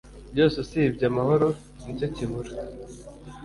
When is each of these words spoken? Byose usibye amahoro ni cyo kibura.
Byose 0.33 0.55
usibye 0.63 1.05
amahoro 1.11 1.47
ni 1.83 1.91
cyo 1.97 2.07
kibura. 2.15 2.51